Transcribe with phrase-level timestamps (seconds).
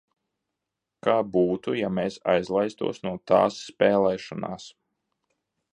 [1.07, 4.71] Kā būtu, ja mēs aizlaistos no tās spēlēšanās?